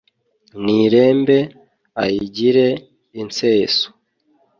nirembe 0.63 1.37
ayigire 2.03 2.67
insêso 3.21 3.87